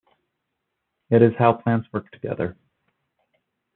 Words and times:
It 1.11 1.21
is 1.21 1.33
how 1.37 1.53
plants 1.53 1.87
work 1.93 2.09
together. 2.09 2.57